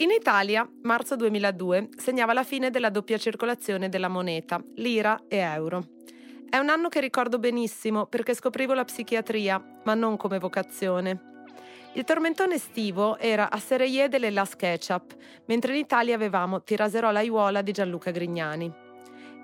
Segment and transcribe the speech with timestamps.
[0.00, 5.86] In Italia, marzo 2002 segnava la fine della doppia circolazione della moneta, lira e euro.
[6.48, 11.46] È un anno che ricordo benissimo perché scoprivo la psichiatria, ma non come vocazione.
[11.94, 15.16] Il tormentone estivo era a Sereie delle Las Ketchup,
[15.46, 18.72] mentre in Italia avevamo Tiraserò l'aiuola di Gianluca Grignani.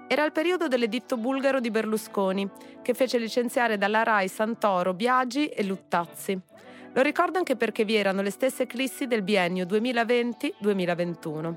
[0.06, 2.48] Era il periodo dell'editto bulgaro di Berlusconi,
[2.80, 6.40] che fece licenziare dalla RAI Santoro, Biagi e Luttazzi.
[6.94, 11.54] Lo ricordo anche perché vi erano le stesse eclissi del biennio 2020-2021.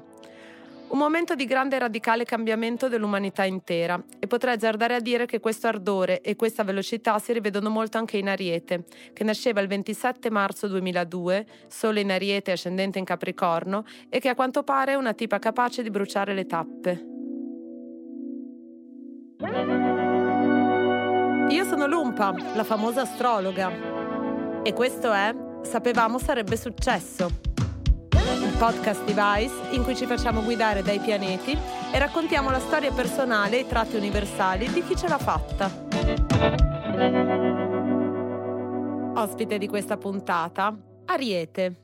[0.87, 5.39] Un momento di grande e radicale cambiamento dell'umanità intera e potrei azzardare a dire che
[5.39, 10.31] questo ardore e questa velocità si rivedono molto anche in Ariete, che nasceva il 27
[10.31, 15.13] marzo 2002, sole in Ariete ascendente in Capricorno e che a quanto pare è una
[15.13, 17.05] tipa capace di bruciare le tappe.
[21.49, 24.06] Io sono Lumpa, la famosa astrologa.
[24.67, 27.27] E questo è Sapevamo sarebbe successo
[28.11, 31.57] il podcast di Vice in cui ci facciamo guidare dai pianeti
[31.93, 35.71] e raccontiamo la storia personale e i tratti universali di chi ce l'ha fatta.
[39.15, 41.75] Ospite di questa puntata, Ariete.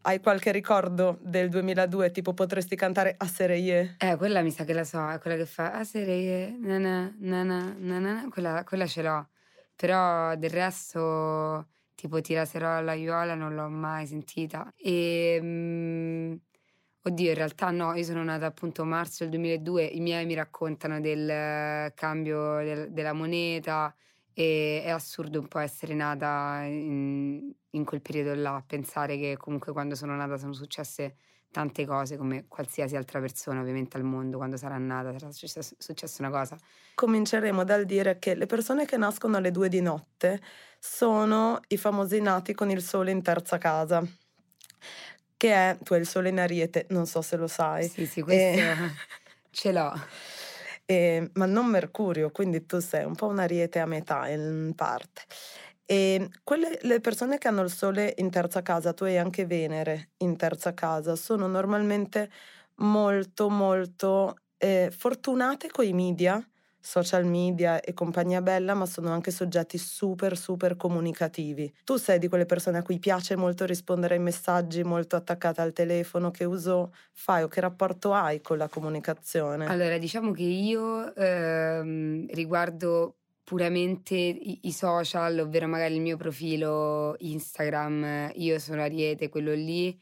[0.00, 2.10] Hai qualche ricordo del 2002?
[2.10, 3.96] Tipo potresti cantare A Sereie?
[3.98, 7.14] Eh, quella mi sa che la so, è quella che fa A Sereie, na na
[7.18, 9.29] na na na quella, quella ce l'ho.
[9.80, 14.70] Però del resto tipo Ti raserò alla Iola non l'ho mai sentita.
[14.76, 16.34] E mm,
[17.04, 20.34] oddio, in realtà no, io sono nata appunto a marzo del 2002, i miei mi
[20.34, 23.94] raccontano del cambio del, della moneta
[24.34, 29.72] e è assurdo un po' essere nata in, in quel periodo là, pensare che comunque
[29.72, 31.16] quando sono nata sono successe
[31.50, 36.30] tante cose come qualsiasi altra persona ovviamente al mondo quando sarà nata sarà successa una
[36.30, 36.56] cosa.
[36.94, 40.40] Cominceremo dal dire che le persone che nascono alle due di notte
[40.78, 44.02] sono i famosi nati con il sole in terza casa
[45.40, 47.88] che è, tu hai il sole in ariete, non so se lo sai.
[47.88, 48.74] Sì, sì, questo e...
[49.50, 49.90] ce l'ho.
[50.84, 55.22] E, ma non Mercurio, quindi tu sei un po' un ariete a metà in parte.
[55.90, 60.10] E quelle, le persone che hanno il Sole in terza casa, tu hai anche Venere
[60.18, 62.30] in terza casa, sono normalmente
[62.76, 66.40] molto, molto eh, fortunate con i media,
[66.78, 71.74] social media e compagnia bella, ma sono anche soggetti super, super comunicativi.
[71.82, 75.72] Tu sei di quelle persone a cui piace molto rispondere ai messaggi, molto attaccata al
[75.72, 79.68] telefono, che uso fai o che rapporto hai con la comunicazione?
[79.68, 83.19] Allora, diciamo che io ehm, riguardo
[83.50, 90.00] puramente i, i, social, ovvero magari il mio profilo Instagram, io sono Ariete, quello lì,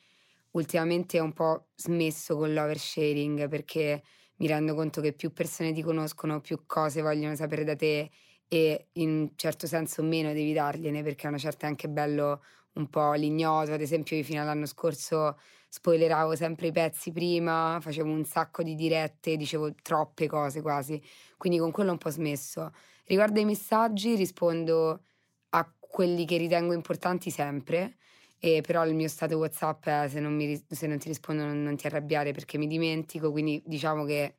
[0.50, 4.02] ultimamente ho un po' smesso con l'oversharing perché
[4.36, 8.10] mi rendo conto che più persone ti conoscono, più cose vogliono sapere da te
[8.46, 12.42] e in un certo senso meno devi dargliene perché a una certa è anche bello
[12.74, 13.72] un po' l'ignoto.
[13.72, 15.38] Ad esempio, io fino all'anno scorso
[15.70, 21.02] spoileravo sempre i pezzi prima, facevo un sacco di dirette, dicevo troppe cose quasi,
[21.38, 22.72] quindi con quello ho un po' smesso.
[23.08, 25.02] Riguardo ai messaggi rispondo
[25.50, 27.96] a quelli che ritengo importanti sempre,
[28.38, 31.62] e però il mio stato WhatsApp è se non, mi, se non ti rispondo non,
[31.62, 34.34] non, ti arrabbiare perché mi dimentico, quindi diciamo che...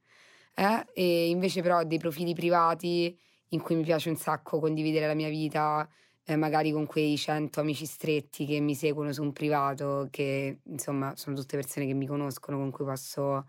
[0.53, 3.18] Eh, e invece però ho dei profili privati
[3.50, 5.90] in cui mi piace un sacco condividere la mia vita,
[6.25, 11.16] eh, magari con quei 100 amici stretti che mi seguono su un privato, che insomma
[11.16, 13.47] sono tutte persone che mi conoscono, con cui posso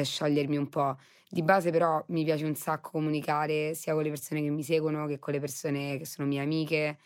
[0.00, 0.96] eh, sciogliermi un po'.
[1.28, 5.06] Di base però mi piace un sacco comunicare sia con le persone che mi seguono
[5.06, 6.98] che con le persone che sono mie amiche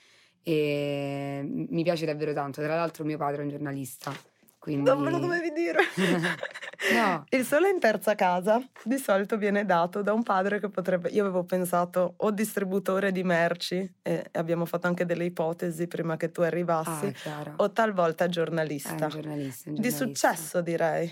[0.42, 2.60] e mi piace davvero tanto.
[2.60, 4.12] Tra l'altro mio padre è un giornalista.
[4.58, 4.90] Quindi...
[4.90, 5.78] Non me lo dovevi dire.
[6.94, 7.24] no.
[7.30, 11.08] Il sole in terza casa di solito viene dato da un padre che potrebbe.
[11.08, 16.30] Io avevo pensato o distributore di merci, e abbiamo fatto anche delle ipotesi prima che
[16.30, 18.90] tu arrivassi, ah, o talvolta giornalista.
[18.90, 19.88] Eh, un giornalista, un giornalista.
[19.88, 21.10] Di successo, direi.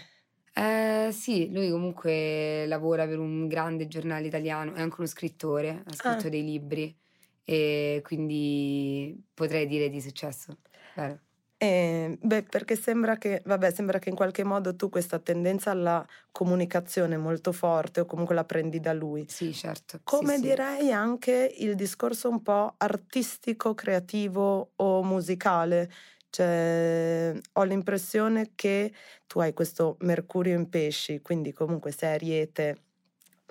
[0.61, 5.93] Eh, sì, lui comunque lavora per un grande giornale italiano, è anche uno scrittore, ha
[5.95, 6.29] scritto ah.
[6.29, 6.97] dei libri
[7.45, 10.59] e quindi potrei dire di successo.
[10.95, 11.21] Vero.
[11.61, 16.07] Eh, beh, perché sembra che, vabbè, sembra che in qualche modo tu questa tendenza alla
[16.31, 19.29] comunicazione molto forte o comunque la prendi da lui.
[19.29, 20.01] Sì, certo.
[20.05, 20.93] Come sì, direi sì.
[20.93, 25.91] anche il discorso un po' artistico, creativo o musicale.
[26.31, 28.93] Cioè, ho l'impressione che
[29.27, 32.77] tu hai questo Mercurio in pesci, quindi comunque sei ariete,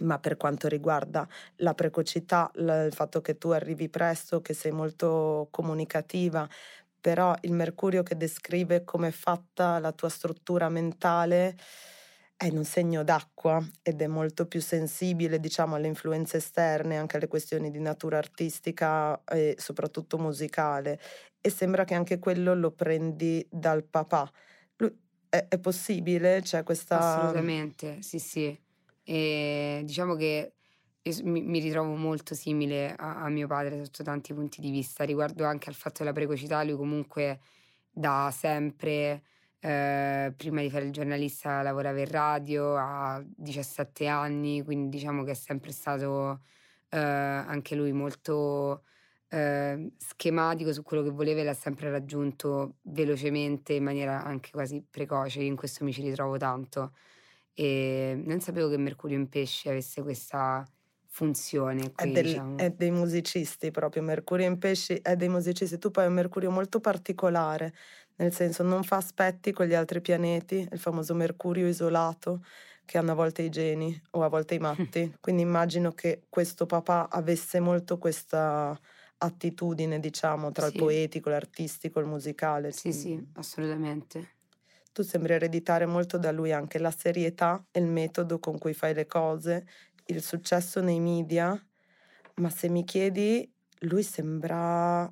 [0.03, 1.27] ma per quanto riguarda
[1.57, 6.47] la precocità, il fatto che tu arrivi presto, che sei molto comunicativa,
[7.01, 11.55] però il Mercurio che descrive come è fatta la tua struttura mentale
[12.37, 17.17] è in un segno d'acqua ed è molto più sensibile, diciamo, alle influenze esterne, anche
[17.17, 20.99] alle questioni di natura artistica e soprattutto musicale.
[21.41, 24.31] E sembra che anche quello lo prendi dal papà.
[25.29, 26.41] È, è possibile?
[26.43, 26.99] C'è questa...
[26.99, 28.57] Assolutamente, sì sì.
[29.03, 30.53] E diciamo che
[31.23, 35.69] mi ritrovo molto simile a, a, mio padre sotto tanti punti di vista, riguardo anche
[35.69, 37.39] al fatto della precocità, lui comunque
[37.89, 39.23] da sempre,
[39.59, 45.31] eh, prima di fare il giornalista lavorava in radio, a 17 anni, quindi diciamo che
[45.31, 46.41] è sempre stato
[46.89, 48.83] eh, anche lui molto
[49.29, 54.85] eh, schematico su quello che voleva e l'ha sempre raggiunto velocemente in maniera anche quasi
[54.89, 56.93] precoce, in questo mi ci ritrovo tanto.
[57.53, 60.63] E non sapevo che Mercurio in pesce avesse questa
[61.17, 61.91] funzione.
[61.93, 62.57] Qui, è, del, diciamo.
[62.57, 65.79] è, dei musicisti proprio, Mercurio in pesci è dei musicisti.
[65.79, 67.73] Tu poi hai un Mercurio molto particolare,
[68.17, 72.43] nel senso non fa aspetti con gli altri pianeti, il famoso Mercurio isolato
[72.85, 75.11] che hanno a volte i geni o a volte i matti.
[75.19, 78.79] Quindi immagino che questo papà avesse molto questa
[79.19, 80.73] attitudine, diciamo, tra sì.
[80.73, 82.71] il poetico, l'artistico, il musicale.
[82.71, 84.35] Sì, sì, assolutamente.
[84.93, 88.93] Tu sembri ereditare molto da lui anche la serietà e il metodo con cui fai
[88.95, 89.65] le cose,
[90.07, 91.59] il successo nei media,
[92.35, 93.49] ma se mi chiedi,
[93.81, 95.11] lui sembra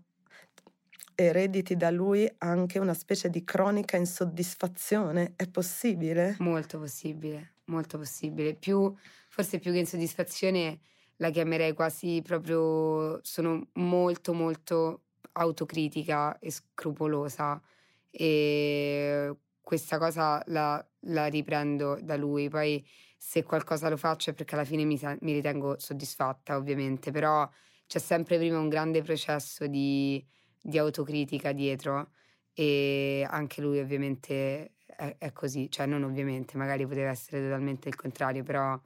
[1.16, 5.34] erediti da lui anche una specie di cronica insoddisfazione.
[5.36, 6.36] È possibile?
[6.40, 8.54] Molto possibile, molto possibile.
[8.54, 8.94] Più,
[9.30, 10.80] forse più che insoddisfazione
[11.18, 15.02] la chiamerei quasi proprio, sono molto molto
[15.34, 17.62] autocritica e scrupolosa
[18.10, 22.50] e questa cosa la, la riprendo da lui.
[22.50, 22.86] Poi
[23.28, 27.50] se qualcosa lo faccio è perché alla fine mi, mi ritengo soddisfatta ovviamente, però
[27.88, 30.24] c'è sempre prima un grande processo di,
[30.62, 32.12] di autocritica dietro
[32.54, 37.96] e anche lui ovviamente è, è, così, cioè non ovviamente, magari poteva essere totalmente il
[37.96, 38.80] contrario, però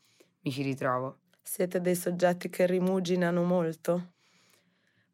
[0.44, 1.20] mi ci ritrovo.
[1.44, 4.14] Siete dei soggetti che rimuginano molto?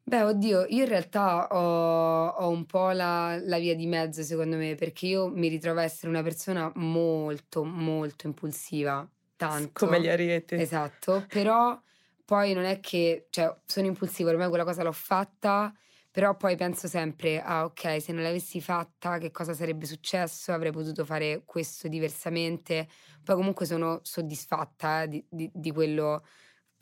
[0.04, 4.56] Beh, oddio, io in realtà ho, ho un po' la, la, via di mezzo, secondo
[4.56, 9.06] me, perché io mi ritrovo a essere una persona molto, molto impulsiva.
[9.36, 9.84] Tanto.
[9.84, 10.54] Come gli arieti.
[10.54, 11.80] Esatto, però
[12.24, 15.72] poi non è che, cioè, sono impulsiva, ormai quella cosa l'ho fatta
[16.16, 20.50] però poi penso sempre, ah ok, se non l'avessi fatta che cosa sarebbe successo?
[20.50, 22.88] Avrei potuto fare questo diversamente.
[23.22, 26.24] Poi comunque sono soddisfatta eh, di, di, di, quello,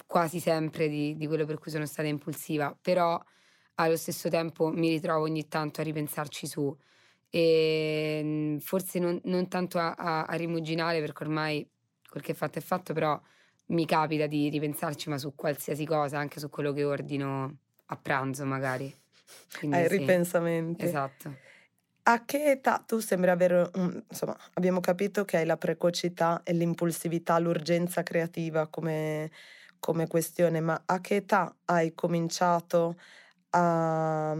[0.06, 3.20] quasi sempre di, di quello per cui sono stata impulsiva, però
[3.74, 6.72] allo stesso tempo mi ritrovo ogni tanto a ripensarci su.
[7.28, 11.68] E mm, forse non, non tanto a, a, a rimuginare perché ormai
[12.14, 13.20] quel che fatto è fatto, però
[13.66, 18.44] mi capita di ripensarci, ma su qualsiasi cosa, anche su quello che ordino a pranzo
[18.44, 18.94] magari.
[19.52, 19.96] Quindi ai sì.
[19.98, 20.84] ripensamenti.
[20.84, 21.38] Esatto.
[22.06, 23.70] A che età tu sembri avere,
[24.10, 29.30] insomma, abbiamo capito che hai la precocità e l'impulsività, l'urgenza creativa come,
[29.80, 32.96] come questione, ma a che età hai cominciato
[33.50, 34.32] a,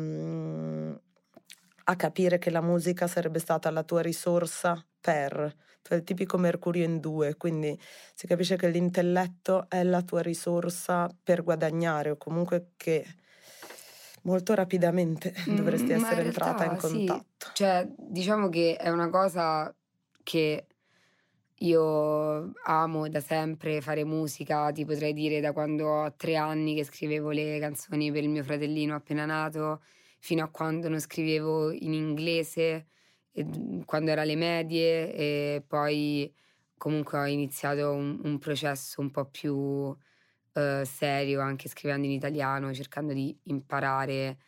[1.86, 5.54] a capire che la musica sarebbe stata la tua risorsa per?
[5.86, 7.78] Hai il tipico Mercurio in due, quindi
[8.14, 13.04] si capisce che l'intelletto è la tua risorsa per guadagnare o comunque che
[14.22, 17.46] molto rapidamente mm, dovresti essere in entrata in contatto.
[17.46, 17.50] Sì.
[17.54, 19.74] Cioè, diciamo che è una cosa
[20.22, 20.66] che
[21.58, 26.84] io amo da sempre fare musica, ti potrei dire da quando ho tre anni che
[26.84, 29.82] scrivevo le canzoni per il mio fratellino appena nato,
[30.18, 32.86] fino a quando non scrivevo in inglese,
[33.84, 36.32] quando era alle medie e poi
[36.76, 39.94] comunque ho iniziato un, un processo un po' più
[40.52, 44.38] eh, serio, anche scrivendo in italiano, cercando di imparare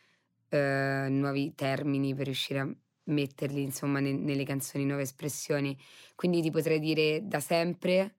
[0.49, 2.75] eh, nuovi termini per riuscire a
[3.05, 5.77] metterli insomma ne- nelle canzoni, nuove espressioni.
[6.15, 8.15] Quindi ti potrei dire da sempre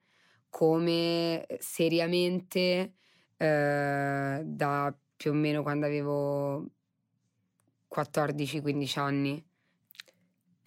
[0.50, 2.94] come seriamente
[3.36, 6.64] eh, da più o meno quando avevo
[7.88, 9.44] 14-15 anni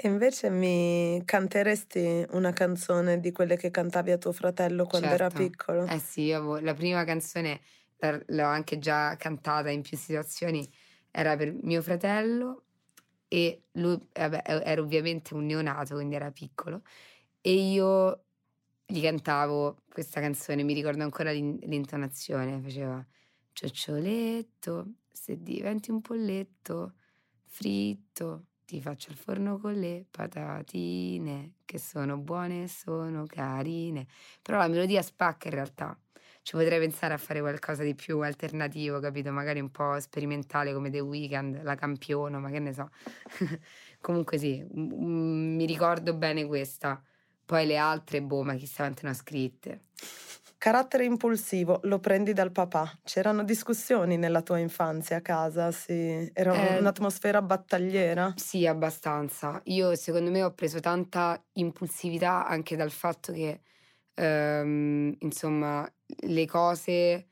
[0.03, 5.24] e invece mi canteresti una canzone di quelle che cantavi a tuo fratello quando certo.
[5.24, 5.86] era piccolo?
[5.86, 7.62] Eh sì, io la prima canzone
[8.00, 10.67] l'ho anche già cantata in più situazioni,
[11.12, 12.63] era per mio fratello
[13.27, 16.81] e lui vabbè, era ovviamente un neonato, quindi era piccolo,
[17.39, 18.24] e io
[18.84, 23.05] gli cantavo questa canzone, mi ricordo ancora l'intonazione, faceva
[23.53, 26.96] Cioccioletto, se diventi un polletto
[27.46, 34.07] fritto ti faccio il forno con le patatine, che sono buone e sono carine.
[34.41, 35.97] Però la melodia spacca in realtà.
[36.41, 39.29] Ci potrei pensare a fare qualcosa di più alternativo, capito?
[39.33, 42.89] Magari un po' sperimentale come The Weeknd, la campiono, ma che ne so.
[43.99, 47.03] Comunque sì, mi ricordo bene questa.
[47.43, 49.81] Poi le altre, boh, ma chissà quante ne ho scritte.
[50.63, 53.00] Carattere impulsivo, lo prendi dal papà.
[53.03, 56.30] C'erano discussioni nella tua infanzia a casa, sì.
[56.34, 58.39] Era Eh, un'atmosfera battagliera?
[58.39, 59.62] Sì, abbastanza.
[59.65, 63.62] Io secondo me ho preso tanta impulsività anche dal fatto che,
[64.15, 65.91] ehm, insomma,
[66.27, 67.27] le cose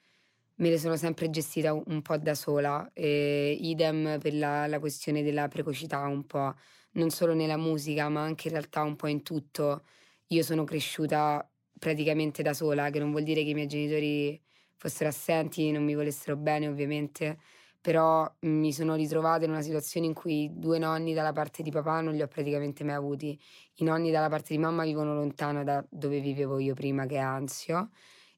[0.56, 2.92] me le sono sempre gestita un po' da sola.
[2.94, 6.54] E idem per la, la questione della precocità, un po',
[6.94, 9.86] non solo nella musica, ma anche in realtà un po' in tutto.
[10.28, 14.40] Io sono cresciuta praticamente da sola, che non vuol dire che i miei genitori
[14.78, 17.40] fossero assenti, non mi volessero bene, ovviamente
[17.82, 22.02] però mi sono ritrovata in una situazione in cui due nonni dalla parte di papà
[22.02, 23.40] non li ho praticamente mai avuti.
[23.76, 27.20] I nonni dalla parte di mamma vivono lontano da dove vivevo io prima, che è
[27.20, 27.92] Anzio.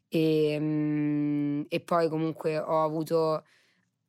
[0.07, 3.43] E, mm, e poi comunque ho avuto,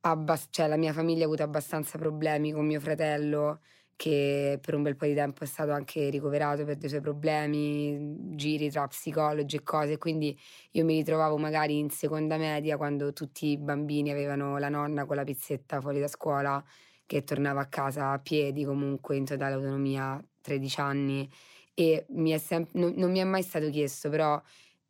[0.01, 3.61] abbas- cioè la mia famiglia ha avuto abbastanza problemi con mio fratello,
[4.03, 8.35] che per un bel po' di tempo è stato anche ricoverato per dei suoi problemi,
[8.35, 10.37] giri tra psicologi e cose, quindi
[10.73, 15.15] io mi ritrovavo magari in seconda media quando tutti i bambini avevano la nonna con
[15.15, 16.61] la pizzetta fuori da scuola
[17.07, 21.31] che tornava a casa a piedi comunque in totale autonomia, 13 anni.
[21.73, 24.41] E mi sem- non, non mi è mai stato chiesto però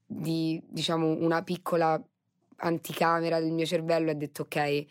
[0.07, 2.03] di diciamo una piccola
[2.57, 4.87] anticamera del mio cervello ha detto ok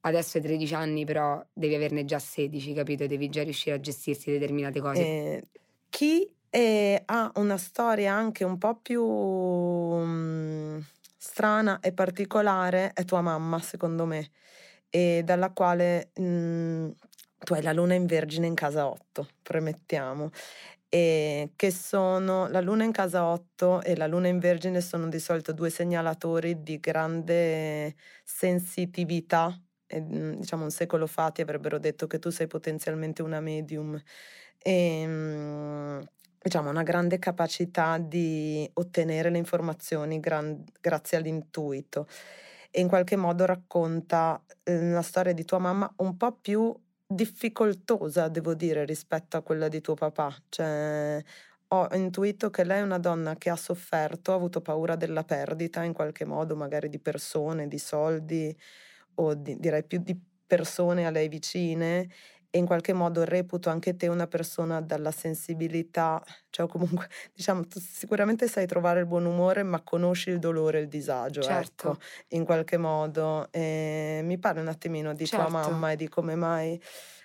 [0.00, 4.30] adesso hai 13 anni però devi averne già 16 capito devi già riuscire a gestirti
[4.30, 5.42] determinate cose Eh,
[5.90, 10.78] chi eh, ha una storia anche un po' più mm,
[11.16, 14.30] strana e particolare è tua mamma, secondo me,
[14.88, 16.90] e dalla quale mm,
[17.44, 20.30] tu hai la luna in vergine in casa 8, premettiamo,
[20.88, 25.18] e che sono la luna in casa 8 e la luna in vergine sono di
[25.20, 29.60] solito due segnalatori di grande sensitività.
[29.86, 34.00] E, mm, diciamo un secolo fa ti avrebbero detto che tu sei potenzialmente una medium
[34.58, 36.00] e mm,
[36.42, 42.06] diciamo una grande capacità di ottenere le informazioni gran- grazie all'intuito
[42.70, 46.74] e in qualche modo racconta eh, la storia di tua mamma un po' più
[47.08, 50.34] difficoltosa, devo dire, rispetto a quella di tuo papà.
[50.48, 51.22] Cioè,
[51.68, 55.82] ho intuito che lei è una donna che ha sofferto, ha avuto paura della perdita
[55.84, 58.56] in qualche modo, magari di persone, di soldi
[59.16, 62.08] o di- direi più di persone a lei vicine
[62.50, 67.66] e in qualche modo reputo anche te una persona dalla sensibilità, cioè o comunque diciamo
[67.66, 71.96] tu sicuramente sai trovare il buon umore, ma conosci il dolore e il disagio, ecco,
[71.96, 73.48] certo in qualche modo.
[73.52, 76.80] E mi parli un attimino di tua certo mamma e di come mai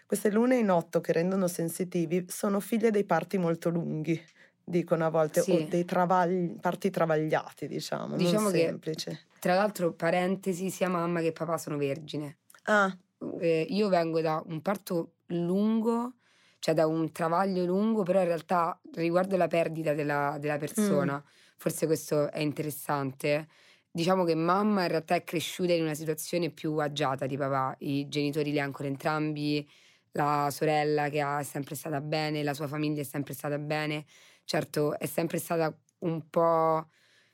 [0.05, 4.21] queste lune in otto che rendono sensitivi sono figlie dei parti molto lunghi,
[4.63, 9.17] dicono a volte, o sì dei travagli, parti travagliati, diciamo, non diciamo che semplici.
[9.41, 12.41] Tra l'altro parentesi sia mamma che papà sono vergine.
[12.65, 12.97] Ah,
[13.39, 16.17] eh, io vengo da un parto lungo,
[16.59, 21.23] cioè da un travaglio lungo, però in realtà riguardo la perdita della, della mm, persona,
[21.57, 23.47] forse questo è interessante.
[23.89, 28.07] Diciamo che mamma in realtà è cresciuta in una situazione più agiata di papà, i
[28.07, 29.67] genitori li ha ancora entrambi,
[30.13, 34.05] la sorella che ha- è sempre stata bene, la sua famiglia è sempre stata bene,
[34.45, 36.89] certo è sempre stata un po'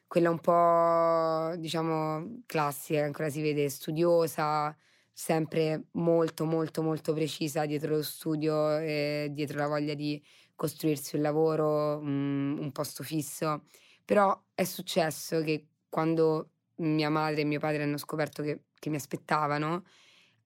[0.08, 4.76] quella un po' diciamo classica, ancora si vede studiosa,
[5.12, 10.22] sempre molto molto molto precisa dietro lo studio e dietro la voglia di
[10.56, 13.64] costruirsi un lavoro, mm, un posto fisso.
[14.06, 18.96] Però è successo che quando mia madre e mio padre hanno scoperto che, che mi
[18.96, 19.84] aspettavano,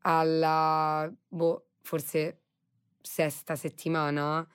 [0.03, 2.41] alla boh, forse
[3.01, 4.47] sesta settimana,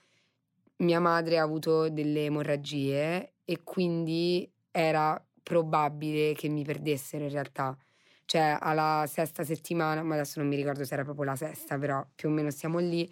[0.79, 7.75] mia madre ha avuto delle emorragie e quindi era probabile che mi perdessero in realtà.
[8.27, 12.07] Cioè, alla sesta settimana, ma adesso non mi ricordo se era proprio la sesta, però
[12.15, 13.11] più o meno siamo lì.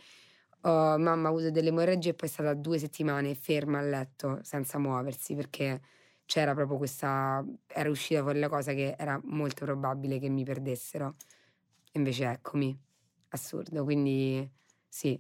[0.63, 4.41] uh, mamma ha avuto delle emorragie e poi è stata due settimane ferma a letto
[4.43, 5.81] senza muoversi perché
[6.27, 7.43] c'era proprio questa.
[7.67, 11.17] era uscita fuori la cosa che era molto probabile che mi perdessero.
[11.93, 12.77] Invece eccomi,
[13.31, 13.85] assurdo.
[13.85, 14.49] Quindi
[14.89, 15.19] sì,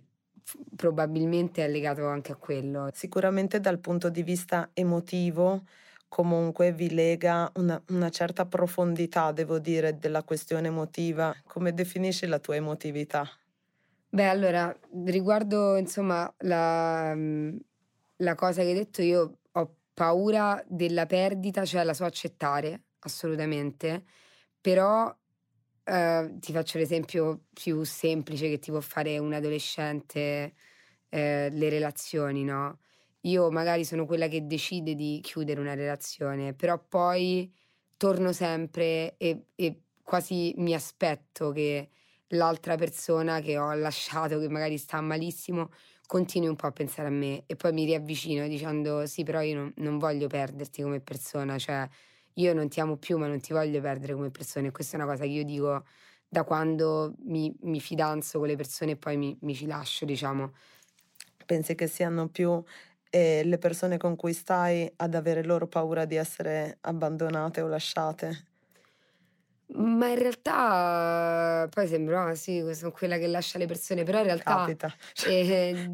[0.76, 2.90] probabilmente è legato anche a quello.
[2.92, 5.64] Sicuramente dal punto di vista emotivo
[6.14, 11.34] comunque vi lega una, una certa profondità, devo dire, della questione emotiva.
[11.44, 13.28] Come definisci la tua emotività?
[14.08, 14.72] Beh, allora,
[15.06, 17.12] riguardo insomma la,
[18.16, 24.04] la cosa che hai detto, io ho paura della perdita, cioè la so accettare assolutamente,
[24.60, 25.12] però
[25.84, 30.54] eh, ti faccio l'esempio più semplice che ti può fare un adolescente,
[31.08, 32.78] eh, le relazioni, no?
[33.24, 37.50] Io magari sono quella che decide di chiudere una relazione, però poi
[37.96, 41.88] torno sempre e, e quasi mi aspetto che
[42.28, 45.70] l'altra persona che ho lasciato, che magari sta malissimo,
[46.06, 49.54] continui un po' a pensare a me e poi mi riavvicino dicendo sì, però io
[49.54, 51.88] non, non voglio perderti come persona, cioè
[52.34, 55.00] io non ti amo più ma non ti voglio perdere come persona e questa è
[55.00, 55.84] una cosa che io dico
[56.28, 60.52] da quando mi, mi fidanzo con le persone e poi mi, mi ci lascio, diciamo.
[61.46, 62.62] Pensi che siano più
[63.14, 68.46] eh, le persone con cui stai ad avere loro paura di essere abbandonate o lasciate?
[69.66, 74.24] Ma in realtà poi sembra, ah, sì, sono quella che lascia le persone, però in
[74.24, 74.94] realtà Capita.
[75.22, 75.90] eh,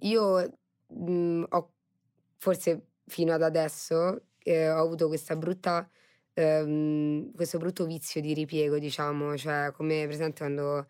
[0.00, 1.72] io mh, ho
[2.38, 5.88] forse fino ad adesso eh, ho avuto questa brutta,
[6.34, 10.88] ehm, questo brutto vizio di ripiego, diciamo, cioè come presente quando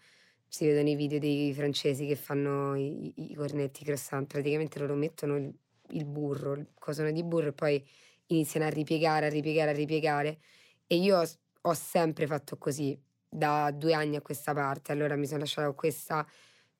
[0.48, 5.36] si vedono i video dei francesi che fanno i, i cornetti croissant, praticamente loro mettono
[5.36, 5.52] il,
[5.90, 7.84] il burro, il cosono di burro e poi
[8.26, 10.38] iniziano a ripiegare, a ripiegare, a ripiegare.
[10.86, 11.28] E io ho,
[11.62, 12.98] ho sempre fatto così
[13.28, 14.92] da due anni a questa parte.
[14.92, 16.26] Allora mi sono lasciata questa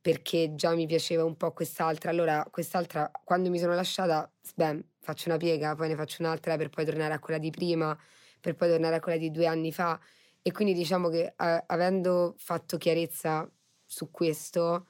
[0.01, 2.11] perché già mi piaceva un po' quest'altra.
[2.11, 6.69] Allora, quest'altra, quando mi sono lasciata, beh, faccio una piega, poi ne faccio un'altra per
[6.69, 7.99] poi tornare a quella di prima,
[8.41, 9.99] per poi tornare a quella di due anni fa.
[10.43, 13.51] E quindi diciamo che eh, avendo fatto chiarezza
[13.87, 14.89] su questo,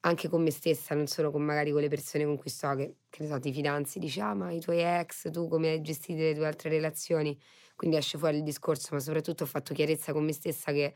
[0.00, 2.96] anche con me stessa, non solo con magari con le persone con cui sto, che,
[3.10, 6.20] che ne so, ti fidanzi, dici, ah, ma i tuoi ex, tu come hai gestito
[6.22, 7.38] le tue altre relazioni?
[7.76, 10.94] Quindi esce fuori il discorso, ma soprattutto ho fatto chiarezza con me stessa che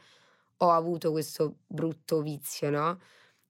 [0.58, 2.98] ho avuto questo brutto vizio, no?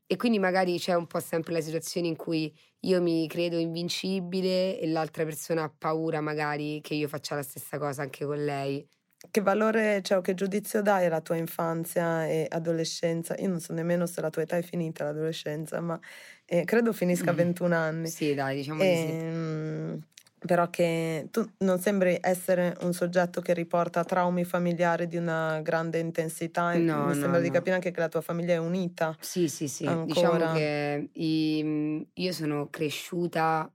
[0.06, 4.78] E quindi magari c'è un po' sempre la situazione in cui io mi credo invincibile
[4.78, 8.86] e l'altra persona ha paura magari che io faccia la stessa cosa anche con lei.
[9.34, 13.34] Che valore, cioè che giudizio dai alla tua infanzia e adolescenza?
[13.38, 15.98] Io non so nemmeno se la tua età è finita l'adolescenza, ma
[16.44, 18.12] eh, credo finisca a 21 anni.
[18.12, 19.18] Sì, dai, diciamo e, di sì.
[19.24, 20.06] Ehm,
[20.38, 25.98] però che tu non sembri essere un soggetto che riporta traumi familiari di una grande
[25.98, 26.74] intensità.
[26.74, 27.50] No, Mi no, sembra di no.
[27.50, 29.16] capire anche che la tua famiglia è unita.
[29.18, 30.00] Sì, sì, sì.
[30.00, 30.02] Ancora.
[30.02, 33.72] Diciamo che i- io sono cresciuta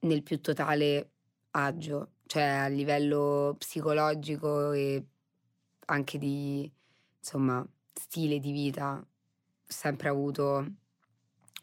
[0.00, 1.12] nel più totale
[1.50, 5.04] agio, cioè a livello psicologico e
[5.86, 6.70] anche di,
[7.18, 8.94] insomma, stile di vita.
[8.98, 9.06] Ho
[9.66, 10.66] sempre avuto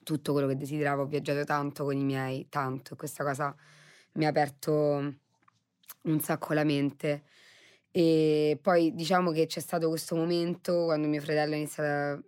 [0.03, 3.55] tutto quello che desideravo, ho viaggiato tanto con i miei, tanto, e questa cosa
[4.13, 5.15] mi ha aperto
[6.03, 7.23] un sacco la mente.
[7.91, 12.23] E poi diciamo che c'è stato questo momento quando mio fratello ha iniziato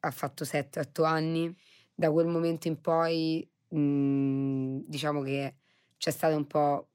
[0.00, 1.54] ha fatto 7-8 anni.
[1.94, 5.56] Da quel momento in poi mh, diciamo che
[5.96, 6.87] c'è stato un po'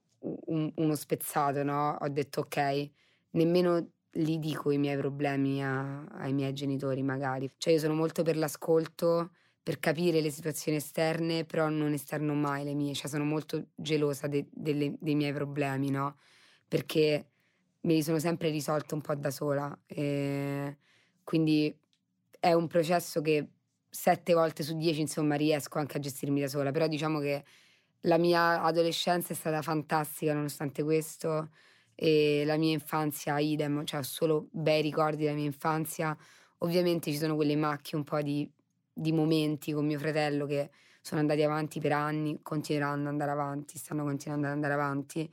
[0.47, 1.97] un- uno spezzato, no?
[1.99, 2.89] Ho detto ok,
[3.31, 7.51] nemmeno li dico i miei problemi a- ai miei genitori magari.
[7.57, 9.31] Cioè io sono molto per l'ascolto,
[9.63, 14.27] per capire le situazioni esterne, però non esterno mai le mie, cioè sono molto gelosa
[14.27, 16.17] de- delle- dei miei problemi, no?
[16.67, 17.27] Perché
[17.81, 19.77] me li sono sempre risolto un po' da sola.
[19.88, 20.77] E
[21.23, 21.75] quindi
[22.39, 23.47] è un processo che
[23.89, 26.71] sette volte su dieci, insomma, riesco anche a gestirmi da sola.
[26.71, 27.43] Però diciamo che
[28.05, 31.49] la mia adolescenza è stata fantastica nonostante questo.
[31.95, 36.17] E la mia infanzia, idem, cioè ho solo bei ricordi della mia infanzia.
[36.59, 38.49] Ovviamente ci sono quelle macchie un po' di,
[38.91, 43.77] di momenti con mio fratello che sono andati avanti per anni, continueranno ad andare avanti,
[43.77, 45.31] stanno continuando ad andare avanti,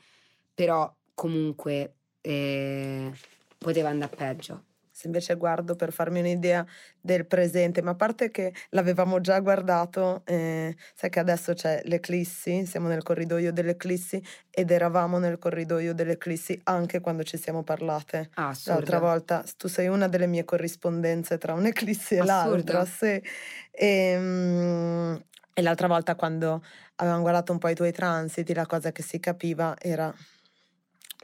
[0.52, 3.12] però comunque eh,
[3.56, 4.64] poteva andare peggio.
[5.00, 6.62] Se invece guardo per farmi un'idea
[7.00, 12.66] del presente, ma a parte che l'avevamo già guardato, eh, sai che adesso c'è l'eclissi,
[12.66, 18.28] siamo nel corridoio dell'eclissi ed eravamo nel corridoio dell'eclissi anche quando ci siamo parlate.
[18.34, 22.84] Ah, L'altra volta, tu sei una delle mie corrispondenze tra un'eclissi e l'altra, Assurdo.
[22.84, 23.22] sì.
[23.70, 25.14] E, mm,
[25.54, 26.62] e l'altra volta quando
[26.96, 30.14] avevamo guardato un po' i tuoi transiti, la cosa che si capiva era,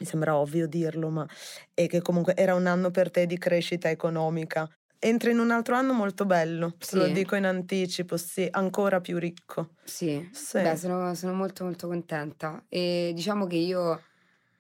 [0.01, 1.27] mi sembra ovvio dirlo, ma
[1.75, 4.69] è che comunque era un anno per te di crescita economica.
[4.99, 7.09] Entri in un altro anno molto bello, te lo Sì.
[7.09, 9.77] dico in anticipo, sì, ancora più ricco.
[9.83, 10.59] Sì, Sì.
[10.59, 14.03] beh, sono, sono molto molto contenta e diciamo che io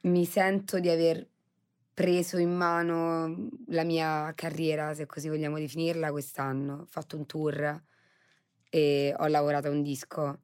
[0.02, 1.28] mi sento di aver
[1.92, 6.82] preso in mano la mia carriera, se così vogliamo definirla, quest'anno.
[6.82, 7.82] Ho fatto un tour
[8.70, 10.42] e ho lavorato a un disco,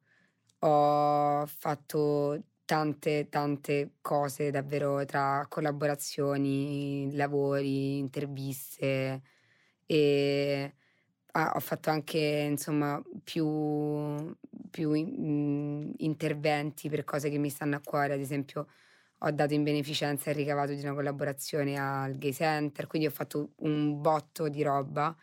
[0.59, 9.21] ho fatto tante tante cose davvero tra collaborazioni, lavori, interviste
[9.85, 10.73] e
[11.33, 14.35] ah, ho fatto anche insomma più,
[14.69, 18.67] più mh, interventi per cose che mi stanno a cuore, ad esempio
[19.19, 23.53] ho dato in beneficenza il ricavato di una collaborazione al Gay Center, quindi ho fatto
[23.59, 25.15] un botto di roba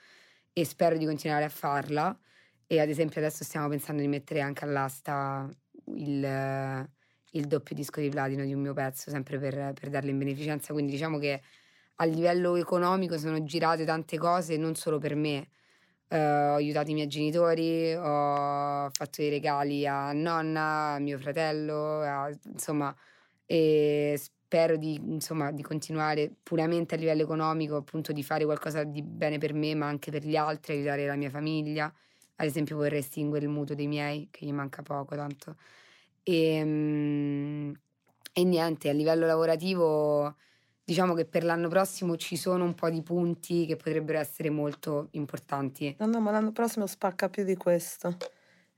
[0.52, 2.18] e spero di continuare a farla.
[2.66, 5.48] E ad esempio adesso stiamo pensando di mettere anche all'asta
[5.96, 6.24] il,
[7.30, 10.72] il doppio disco di platino di un mio pezzo, sempre per, per darlo in beneficenza,
[10.72, 11.42] quindi diciamo che
[11.96, 15.48] a livello economico sono girate tante cose non solo per me.
[16.08, 22.00] Eh, ho aiutato i miei genitori, ho fatto dei regali a nonna, a mio fratello,
[22.00, 22.94] a- insomma,
[23.46, 29.02] e spero di, insomma, di continuare puramente a livello economico, appunto di fare qualcosa di
[29.02, 31.92] bene per me, ma anche per gli altri, aiutare la mia famiglia.
[32.36, 35.56] Ad esempio vorrei estinguere il mutuo dei miei, che gli manca poco tanto.
[36.30, 37.72] E, mm,
[38.32, 40.36] e niente, a livello lavorativo
[40.84, 45.08] diciamo che per l'anno prossimo ci sono un po' di punti che potrebbero essere molto
[45.12, 45.94] importanti.
[45.98, 48.16] No, no, ma l'anno prossimo spacca più di questo.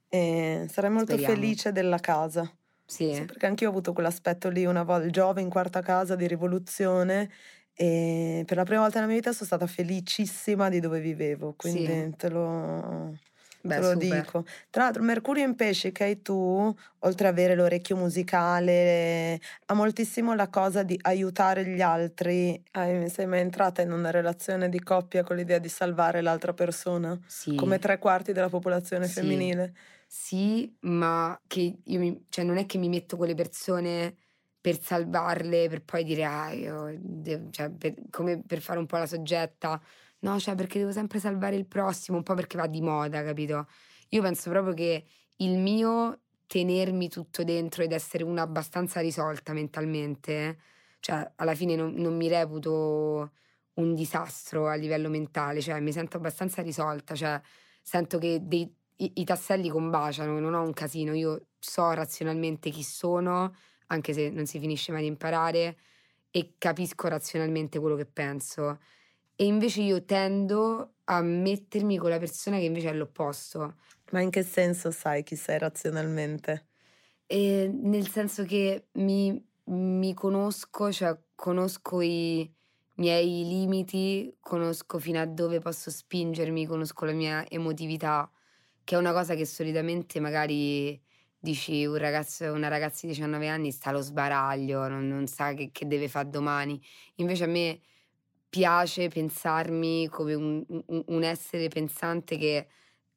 [0.08, 1.34] E sarei molto Speriamo.
[1.34, 2.50] felice della casa.
[2.84, 3.14] Sì.
[3.14, 3.24] sì.
[3.24, 7.30] Perché anch'io ho avuto quell'aspetto lì, una volta Giove in quarta casa di rivoluzione
[7.74, 11.86] e per la prima volta nella mia vita sono stata felicissima di dove vivevo, quindi
[11.86, 12.14] sì.
[12.16, 13.16] te lo...
[13.64, 13.98] Beh, Te lo super.
[13.98, 14.44] dico.
[14.70, 20.34] Tra l'altro, Mercurio in pesce che hai tu, oltre ad avere l'orecchio musicale, ha moltissimo
[20.34, 22.60] la cosa di aiutare gli altri.
[22.72, 27.16] Hai, sei mai entrata in una relazione di coppia con l'idea di salvare l'altra persona?
[27.24, 27.54] Sì.
[27.54, 29.12] Come tre quarti della popolazione sì.
[29.12, 29.74] femminile?
[30.06, 34.16] Sì, ma che io mi, cioè non è che mi metto con le persone
[34.60, 36.98] per salvarle, per poi dire, ah, io,
[37.50, 39.80] cioè, per, come per fare un po' la soggetta
[40.22, 43.66] No, cioè perché devo sempre salvare il prossimo, un po' perché va di moda, capito?
[44.10, 45.04] Io penso proprio che
[45.36, 50.58] il mio tenermi tutto dentro ed essere una abbastanza risolta mentalmente,
[51.00, 53.32] cioè alla fine non, non mi reputo
[53.74, 57.40] un disastro a livello mentale, cioè mi sento abbastanza risolta, cioè
[57.82, 62.82] sento che dei, i, i tasselli combaciano, non ho un casino, io so razionalmente chi
[62.84, 63.52] sono,
[63.88, 65.76] anche se non si finisce mai di imparare,
[66.30, 68.78] e capisco razionalmente quello che penso.
[69.34, 73.76] E invece io tendo a mettermi con la persona che invece è l'opposto.
[74.10, 76.66] Ma in che senso sai chi sei razionalmente?
[77.26, 82.50] E nel senso che mi, mi conosco, cioè conosco i
[82.96, 88.30] miei limiti, conosco fino a dove posso spingermi, conosco la mia emotività,
[88.84, 91.00] che è una cosa che solitamente magari
[91.38, 95.70] dici un ragazzo, una ragazza di 19 anni sta allo sbaraglio, non, non sa che,
[95.72, 96.80] che deve fare domani.
[97.16, 97.80] Invece a me
[98.52, 102.68] piace pensarmi come un, un, un essere pensante che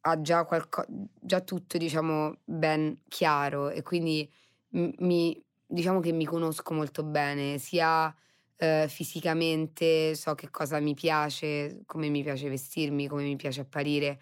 [0.01, 4.31] ha già, qualco, già tutto diciamo ben chiaro e quindi
[4.71, 8.15] mi, diciamo che mi conosco molto bene sia
[8.57, 14.19] eh, fisicamente so che cosa mi piace come mi piace vestirmi come mi piace apparire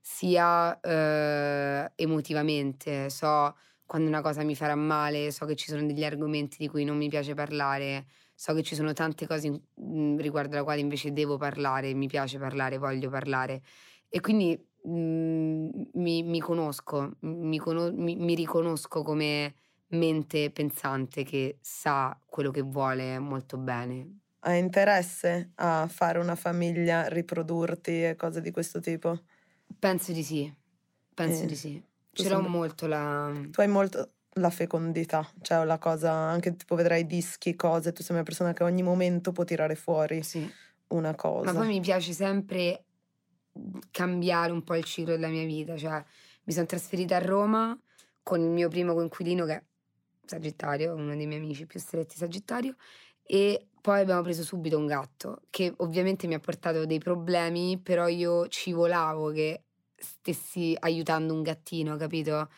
[0.00, 3.10] sia eh, emotivamente.
[3.10, 6.84] So quando una cosa mi farà male so che ci sono degli argomenti di cui
[6.84, 10.80] non mi piace parlare so che ci sono tante cose in, mhmm, riguardo alla quale
[10.80, 13.62] invece devo parlare, mi piace parlare, voglio parlare
[14.08, 19.54] e quindi mh, mhmm, mi, mi, conosco, mi, mi, mi, riconosco come
[19.88, 24.20] mente pensante che sa quello che vuole molto bene.
[24.40, 29.18] Hai interesse a fare una famiglia, riprodurti e cose di questo tipo?
[29.78, 30.52] Penso di sì,
[31.14, 31.46] penso eh.
[31.46, 31.82] di sì.
[32.12, 33.32] Ce l'ho molto la...
[33.50, 38.16] Tu hai molto la fecondità, cioè la cosa, anche tipo vedrai dischi, cose, tu sei
[38.16, 40.50] una persona che ogni momento può tirare fuori sì.
[40.88, 41.52] una cosa.
[41.52, 42.84] Ma poi mi piace sempre
[43.90, 46.02] cambiare un po' il ciclo della mia vita, cioè
[46.44, 47.78] mi sono trasferita a Roma
[48.22, 49.62] con il mio primo coinquilino che è
[50.26, 52.76] Sagittario, uno dei miei amici più stretti Sagittario,
[53.22, 58.08] e poi abbiamo preso subito un gatto che ovviamente mi ha portato dei problemi, però
[58.08, 59.62] io ci volavo che
[59.96, 62.50] stessi aiutando un gattino, capito?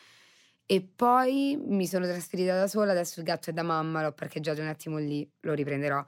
[0.71, 4.61] E poi mi sono trasferita da sola, adesso il gatto è da mamma, l'ho parcheggiato
[4.61, 6.05] un attimo lì, lo riprenderò.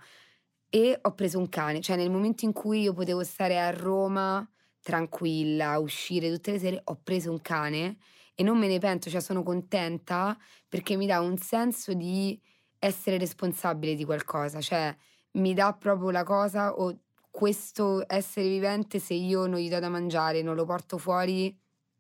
[0.70, 4.48] E ho preso un cane, cioè nel momento in cui io potevo stare a Roma
[4.80, 7.98] tranquilla, uscire tutte le sere, ho preso un cane
[8.36, 10.38] e non me ne pento, cioè sono contenta
[10.70, 12.40] perché mi dà un senso di
[12.78, 14.96] essere responsabile di qualcosa, cioè
[15.32, 17.00] mi dà proprio la cosa o
[17.32, 21.58] questo essere vivente se io non gli do da mangiare, non lo porto fuori,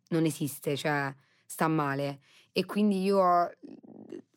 [0.09, 1.11] non esiste, cioè
[1.43, 2.19] sta male
[2.51, 3.49] e quindi io ho,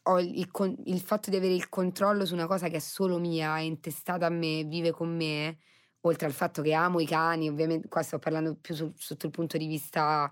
[0.03, 0.49] ho il,
[0.85, 4.27] il, fatto di avere il controllo su una cosa che è solo mia, è intestata
[4.27, 5.59] a me, vive con me,
[6.03, 9.33] oltre al fatto che amo i cani, ovviamente qua sto parlando più su, sotto il
[9.33, 10.31] punto di vista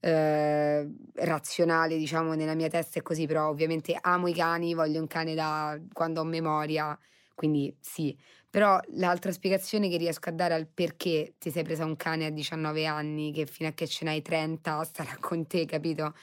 [0.00, 5.06] eh, razionale, diciamo, nella mia testa è così, però ovviamente amo i cani, voglio un
[5.06, 6.98] cane da quando ho memoria,
[7.34, 8.16] quindi sì.
[8.50, 12.30] Però l'altra spiegazione che riesco a dare al perché ti sei presa un cane a
[12.30, 16.14] 19 anni, che fino a che ce n'hai 30 starà con te, capito?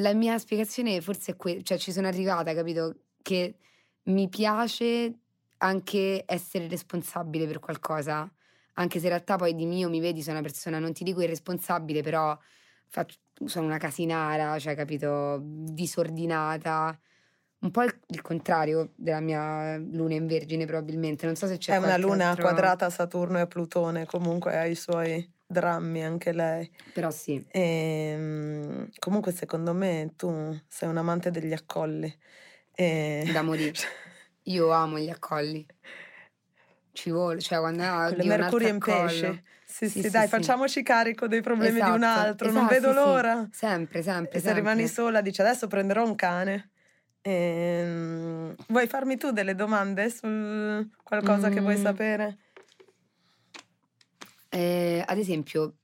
[0.00, 2.94] La mia spiegazione forse è quella, cioè ci sono arrivata, capito?
[3.20, 3.56] Che
[4.04, 5.18] mi piace
[5.58, 8.30] anche essere responsabile per qualcosa,
[8.74, 11.20] anche se in realtà poi di mio mi vedi, sono una persona, non ti dico
[11.20, 12.36] irresponsabile, però
[12.86, 16.96] faccio, sono una casinara, cioè capito, disordinata.
[17.60, 21.74] Un po' il, contrario della mia luna in vergine probabilmente, non so se c'è...
[21.74, 22.44] È una luna altro...
[22.44, 26.70] quadrata a Saturno e Plutone, comunque ha i suoi drammi anche lei.
[26.92, 27.44] Però sì.
[27.50, 32.16] E, ehm, comunque secondo me tu sei un amante degli accolli.
[32.74, 33.28] E...
[33.32, 33.74] Da morire.
[34.44, 35.66] Io amo gli accolli.
[36.92, 37.82] Ci vuole, cioè quando
[38.14, 39.42] Quello Mercurio in pesce.
[39.64, 42.74] Sì, sì, Sì, dai, sì, facciamoci carico dei problemi di Esatto, un altro, non esatto,
[42.74, 43.04] vedo sì, sì.
[43.04, 43.48] l'ora.
[43.52, 44.60] Sempre, sempre, E se sempre.
[44.60, 46.70] rimani sola, dici adesso prenderò un cane.
[47.28, 50.26] Ehm, vuoi farmi tu delle domande su
[51.02, 51.82] qualcosa che vuoi Mm.
[51.82, 52.38] sapere?
[54.48, 55.76] Eh, ad esempio,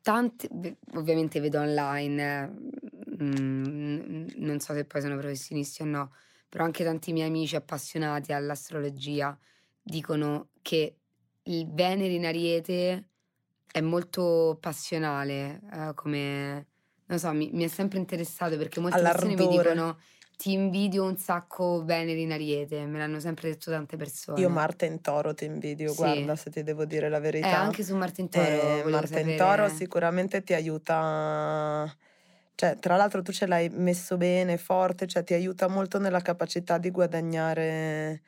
[0.00, 2.48] tanti, ve- ovviamente vedo online,
[3.22, 6.14] mm, non so se poi sono professionisti o no,
[6.48, 9.38] però anche tanti miei amici appassionati all'astrologia
[9.82, 10.96] dicono che
[11.42, 13.08] il Venere in Ariete
[13.70, 16.66] è molto passionale, eh, come,
[17.04, 19.68] non so, mi, mi è sempre interessato perché molte persone mi All'ardore.
[19.74, 19.98] dicono
[20.36, 24.40] ti invidio un sacco Venere in Ariete, me l'hanno sempre detto tante persone.
[24.40, 25.94] Io Marte in Toro ti invidio, Sì.
[25.94, 27.56] guarda, se ti devo dire la Eh, verità.
[27.56, 31.94] anche su Marte in Toro Eh, Marte in sapere- Toro sicuramente ti aiuta,
[32.56, 36.78] cioè tra l'altro tu ce l'hai messo bene, forte, cioè ti aiuta molto nella capacità
[36.78, 38.22] di guadagnare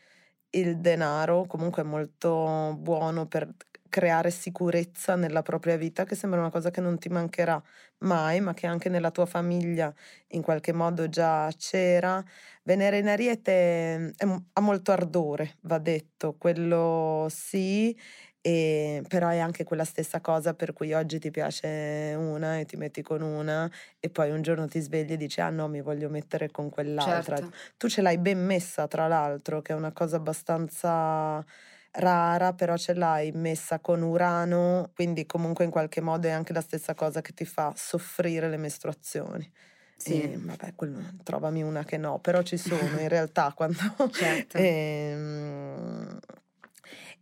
[0.50, 3.48] il denaro, comunque è molto buono per
[3.88, 7.62] creare sicurezza nella propria vita, che sembra una cosa che non ti mancherà
[7.98, 9.92] mai, ma che anche nella tua famiglia
[10.28, 12.22] in qualche modo già c'era.
[12.64, 14.12] Venere in Ariete
[14.52, 17.96] ha molto ardore, va detto, quello sì,
[18.40, 22.76] e- però è anche quella stessa cosa per cui oggi ti piace una e ti
[22.76, 26.08] metti con una e poi un giorno ti svegli e dici ah no mi voglio
[26.08, 27.40] mettere con quell'altra.
[27.40, 27.50] Certo.
[27.76, 31.44] Tu ce l'hai ben messa tra l'altro, che è una cosa abbastanza
[31.96, 36.60] rara, però ce l'hai messa con Urano, quindi comunque in qualche modo è anche la
[36.60, 39.50] stessa cosa che ti fa soffrire le mestruazioni.
[39.96, 40.20] Sì.
[40.20, 43.78] E, vabbè, quello, trovami una che no, però ci sono in realtà quando...
[44.12, 44.58] Certo.
[44.58, 46.18] Ehm,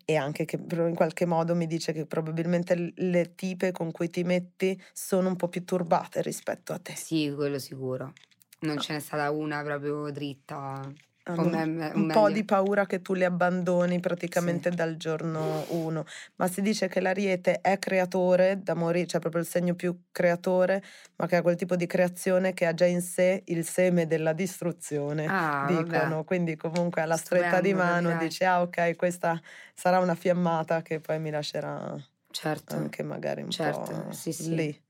[0.05, 4.23] e anche che in qualche modo mi dice che probabilmente le tipe con cui ti
[4.23, 6.95] metti sono un po' più turbate rispetto a te.
[6.95, 8.13] Sì, quello sicuro.
[8.61, 10.93] Non ce n'è stata una proprio dritta.
[11.27, 16.05] O un, me- un po' di paura che tu li abbandoni praticamente dal giorno uno,
[16.37, 20.83] ma si dice che l'ariete è creatore da morire, cioè proprio il segno più creatore,
[21.17, 24.33] ma che ha quel tipo di creazione che ha già in sé il seme della
[24.35, 25.25] distruzione.
[25.27, 26.25] Ah, dicono, vabbè.
[26.25, 29.41] quindi comunque alla stretta di mano dici ah ok questa
[29.75, 31.97] sarà una fiammata che poi mi lascerà
[32.31, 32.75] Certo.
[32.77, 34.55] anche magari un certo, po' sì, sì.
[34.55, 34.84] lì.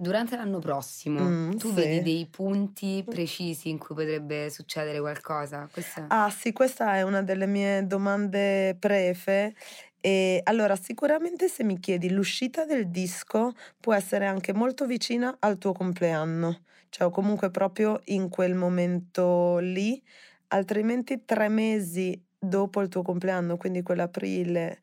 [0.00, 1.74] Durante l'anno prossimo, Mm, tu sì.
[1.74, 5.68] vedi dei punti precisi in cui potrebbe succedere qualcosa?
[5.70, 6.06] Questa...
[6.10, 9.54] Ah sì, questa è una delle mie domande prefe.
[10.00, 15.58] E allora, sicuramente se mi chiedi l'uscita del disco può essere anche molto vicina al
[15.58, 20.02] tuo compleanno, cioè o comunque proprio in quel momento lì,
[20.48, 24.80] altrimenti tre mesi dopo il tuo compleanno, quindi quell'aprile,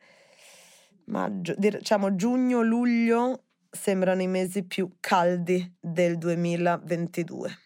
[1.06, 3.44] maggio, diciamo giugno-luglio
[3.75, 7.59] sembrano i mesi più caldi del 2022.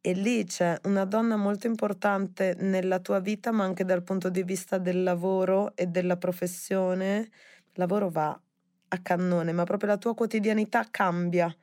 [0.00, 4.42] E lì c'è una donna molto importante nella tua vita, ma anche dal punto di
[4.42, 7.18] vista del lavoro e della professione.
[7.18, 8.40] Il lavoro va
[8.88, 11.54] a cannone, ma proprio la tua quotidianità cambia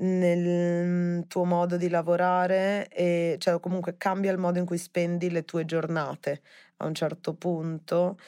[0.00, 5.30] nel mm, tuo modo di lavorare e cioè comunque cambia il modo in cui spendi
[5.30, 6.42] le tue giornate
[6.78, 8.18] a un certo punto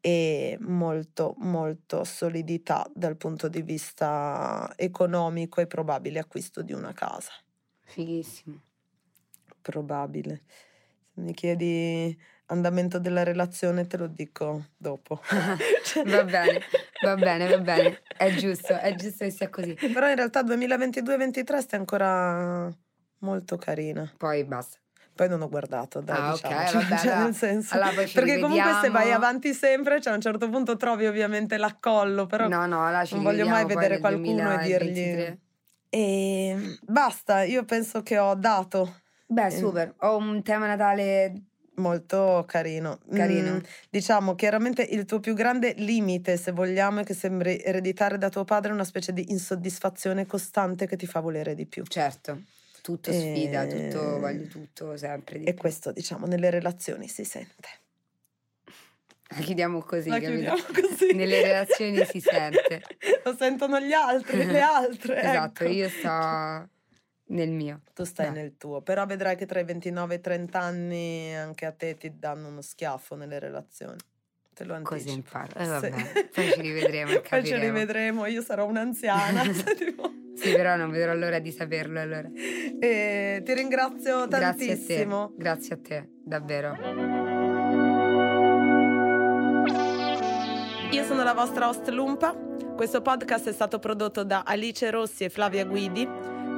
[0.00, 7.32] e molto molto solidità dal punto di vista economico e probabile acquisto di una casa
[7.84, 8.60] Fighissimo.
[9.60, 10.42] probabile.
[11.14, 15.20] Se mi chiedi andamento della relazione, te lo dico dopo.
[15.84, 16.60] Cioè- va bene,
[17.02, 18.02] va bene, va bene.
[18.16, 19.74] È giusto, è giusto che sia così.
[19.74, 22.70] Però in realtà 2022-2023 stai ancora
[23.18, 24.12] molto carina.
[24.16, 24.78] Poi basta.
[25.18, 27.74] Poi non ho guardato, dai, Ah, ok, diciamoci, vabbè, cioè, nel senso.
[27.74, 32.26] allora perché comunque se vai avanti sempre, cioè a un certo punto trovi ovviamente l'accollo,
[32.26, 35.38] però no, no, non voglio mai vedere qualcuno e dirgli 2023.
[35.90, 39.50] e basta, io penso che ho dato Beh, Eh.
[39.58, 39.94] super.
[40.02, 41.32] Ho un tema Natale
[41.78, 43.00] molto carino.
[43.12, 43.54] carino.
[43.54, 43.58] Mm,
[43.90, 48.44] diciamo, chiaramente il tuo più grande limite, se vogliamo, è che sembri ereditare da tuo
[48.44, 51.82] padre una specie di insoddisfazione costante che ti fa volere di più.
[51.88, 52.40] Certo,
[52.94, 55.54] tutto sfida, Eh, tutto, voglio tutto, sempre E più.
[55.56, 57.68] questo, diciamo, nelle relazioni si sente.
[59.30, 61.12] La chiudiamo così, La chiudiamo così.
[61.12, 62.82] Nelle relazioni si sente.
[63.24, 65.20] Lo sentono gli altri, le altre.
[65.20, 65.72] Esatto, ecco.
[65.72, 66.68] io sto
[67.26, 67.82] nel mio.
[67.92, 68.34] Tu stai Dai.
[68.36, 71.96] nel tuo, però vedrai che tra i 29 e i 30 anni anche a te
[71.98, 73.98] ti danno uno schiaffo nelle relazioni.
[74.54, 74.96] Te lo anticipo.
[75.04, 75.58] Così imparo.
[75.60, 75.68] Eh, Sì.
[75.70, 79.42] vabbè, poi ci rivedremo e Poi ci rivedremo, io sarò un'anziana.
[79.76, 80.10] tipo.
[80.38, 82.30] Sì, però non vedrò l'ora di saperlo allora.
[82.78, 85.28] E ti ringrazio Grazie a tantissimo.
[85.28, 86.76] te, grazie a te, davvero.
[90.90, 92.34] Io sono la vostra host Lumpa.
[92.76, 96.08] Questo podcast è stato prodotto da Alice Rossi e Flavia Guidi.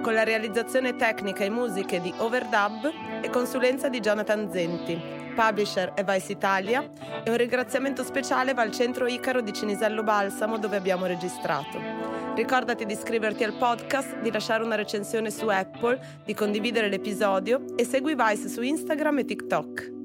[0.03, 2.91] con la realizzazione tecnica e musiche di Overdub
[3.23, 5.20] e consulenza di Jonathan Zenti.
[5.41, 6.87] Publisher è Vice Italia
[7.25, 11.81] e un ringraziamento speciale va al centro Icaro di Cinisello Balsamo dove abbiamo registrato.
[12.35, 17.87] Ricordati di iscriverti al podcast, di lasciare una recensione su Apple, di condividere l'episodio e
[17.87, 20.00] segui Vice su Instagram e TikTok.